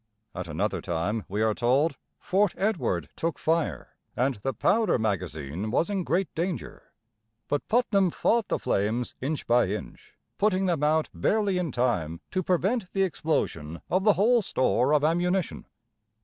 [0.33, 5.91] At another time, we are told, Fort Edward took fire, and the powder magazine was
[5.91, 6.91] in great danger.
[7.47, 12.41] But Putnam fought the flames inch by inch, putting them out barely in time to
[12.41, 15.67] prevent the explosion of the whole store of ammunition.